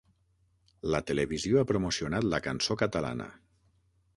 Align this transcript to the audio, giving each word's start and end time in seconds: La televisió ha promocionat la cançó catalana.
La 0.95 1.01
televisió 1.11 1.61
ha 1.63 1.67
promocionat 1.73 2.27
la 2.31 2.41
cançó 2.47 2.79
catalana. 2.85 3.29